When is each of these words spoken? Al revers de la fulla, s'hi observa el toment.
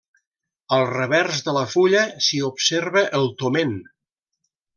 Al 0.77 0.85
revers 0.93 1.43
de 1.49 1.53
la 1.57 1.63
fulla, 1.73 2.01
s'hi 2.29 2.41
observa 2.49 3.05
el 3.21 3.29
toment. 3.45 3.79